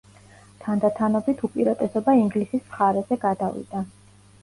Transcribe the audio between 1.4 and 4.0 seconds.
უპირატესობა ინგლისის მხარეზე გადავიდა.